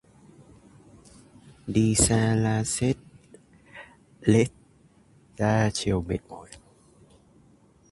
[1.73, 2.97] Đi xa la xết
[4.31, 4.51] lết
[5.39, 6.49] ra chiều mệt mỏi